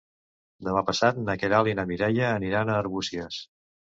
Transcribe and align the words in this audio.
Demà 0.67 0.81
passat 0.87 1.19
na 1.25 1.35
Queralt 1.43 1.69
i 1.73 1.77
na 1.79 1.85
Mireia 1.91 2.31
aniran 2.39 2.71
a 2.71 2.79
Arbúcies. 2.85 3.41